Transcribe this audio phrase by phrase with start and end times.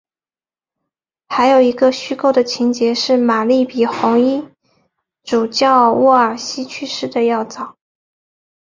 [1.29, 4.49] 还有一个虚构的情节是玛丽比红衣
[5.21, 7.77] 主教沃尔西去世的要早。